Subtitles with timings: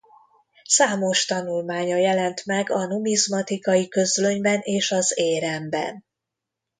[0.65, 6.05] Számos tanulmánya jelent meg a Numizmatikai Közlönyben és az Éremben.